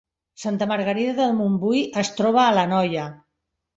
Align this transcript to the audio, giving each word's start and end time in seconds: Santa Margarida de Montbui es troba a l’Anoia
Santa 0.43 0.67
Margarida 0.71 1.13
de 1.19 1.27
Montbui 1.41 1.83
es 2.05 2.13
troba 2.21 2.43
a 2.47 2.55
l’Anoia 2.59 3.05